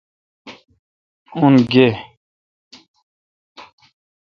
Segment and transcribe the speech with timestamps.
[1.41, 1.87] ان گے۔